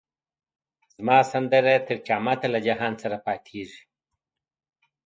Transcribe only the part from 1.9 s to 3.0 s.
قیامته له جهان